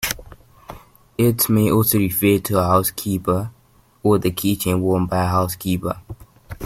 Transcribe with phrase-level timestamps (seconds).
[1.15, 3.51] It may also refer to a housekeeper,
[4.01, 6.01] or the keychain worn by a housekeeper.